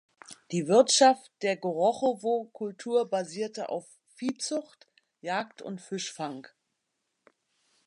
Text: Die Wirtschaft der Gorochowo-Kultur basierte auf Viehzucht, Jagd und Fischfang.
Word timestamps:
Die 0.51 0.67
Wirtschaft 0.67 1.29
der 1.43 1.57
Gorochowo-Kultur 1.57 3.07
basierte 3.11 3.69
auf 3.69 3.87
Viehzucht, 4.15 4.87
Jagd 5.21 5.61
und 5.61 5.79
Fischfang. 5.79 6.47